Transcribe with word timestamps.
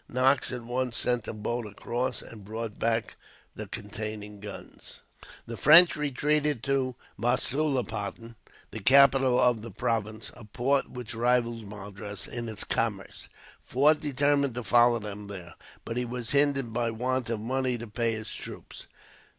Knox 0.09 0.51
at 0.51 0.63
once 0.63 0.97
sent 0.97 1.27
a 1.27 1.33
boat 1.33 1.67
across, 1.67 2.23
and 2.23 2.43
brought 2.43 2.79
back 2.79 3.17
that 3.55 3.69
containing 3.71 4.39
the 4.39 4.47
guns. 4.47 5.01
The 5.45 5.55
French 5.55 5.95
retreated 5.95 6.63
to 6.63 6.95
Masulipatam, 7.19 8.35
the 8.71 8.79
capital 8.79 9.39
of 9.39 9.61
the 9.61 9.69
province, 9.69 10.31
a 10.35 10.43
port 10.43 10.89
which 10.89 11.13
rivalled 11.13 11.67
Madras 11.69 12.25
in 12.25 12.49
its 12.49 12.63
commerce. 12.63 13.29
Forde 13.61 14.01
determined 14.01 14.55
to 14.55 14.63
follow 14.63 14.97
them 14.97 15.27
there, 15.27 15.53
but 15.85 15.97
he 15.97 16.05
was 16.05 16.31
hindered 16.31 16.73
by 16.73 16.89
want 16.89 17.29
of 17.29 17.39
money 17.39 17.77
to 17.77 17.85
pay 17.85 18.13
his 18.13 18.33
troops. 18.33 18.87